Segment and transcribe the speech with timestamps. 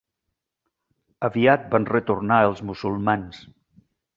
[1.27, 3.45] Aviat van retornar els musulmans.